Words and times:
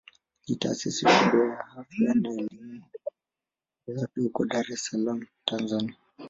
Ni 0.47 0.55
taasisi 0.55 1.05
kubwa 1.05 1.47
ya 1.47 1.59
afya 1.65 2.13
na 2.15 2.29
elimu 2.29 2.83
ya 3.87 3.95
afya 3.95 4.23
huko 4.23 4.45
Dar 4.45 4.71
es 4.71 4.83
Salaam 4.85 5.27
Tanzania. 5.45 5.95